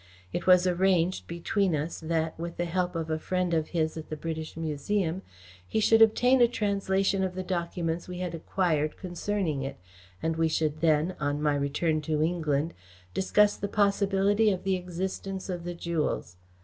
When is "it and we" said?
9.61-10.47